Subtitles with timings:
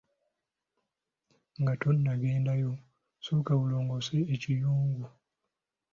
[1.59, 2.71] Nga tonnagendayo,
[3.25, 5.03] sooka olongoose ekiyungu.